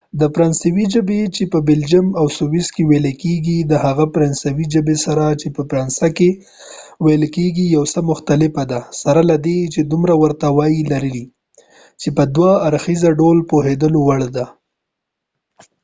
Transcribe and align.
د 0.19 0.21
فرانسوۍ 0.33 0.85
ژبه 0.93 1.19
چې 1.35 1.43
په 1.51 1.59
بلجیم 1.67 2.07
او 2.19 2.25
سویس 2.37 2.67
کې 2.75 2.83
ویل 2.89 3.07
کیږي 3.23 3.57
د 3.71 3.73
هغه 3.85 4.05
فرانسوۍ 4.13 4.65
ژبې 4.73 4.95
سره 5.05 5.25
چې 5.41 5.47
په 5.55 5.61
فرانسه 5.69 6.07
کې 6.17 6.29
ویل 7.05 7.23
کیږي 7.35 7.65
یو 7.75 7.83
څه 7.93 7.99
مختلفه 8.11 8.63
ده 8.71 8.79
سره 9.03 9.21
له 9.29 9.35
دې 9.45 9.59
چې 9.73 9.79
دومره 9.83 10.13
ورته 10.21 10.47
والی 10.57 10.81
لري 10.91 11.23
چې 12.01 12.09
په 12.17 12.23
دوه 12.35 12.53
اړخیزه 12.67 13.09
ډول 13.19 13.37
د 13.43 13.47
پوهیدلو 13.51 13.99
وړ 14.07 14.21
ده 14.35 14.45